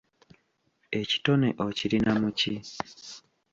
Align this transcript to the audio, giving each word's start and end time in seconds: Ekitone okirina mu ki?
Ekitone 0.99 1.47
okirina 1.67 2.11
mu 2.21 2.29
ki? 2.39 2.53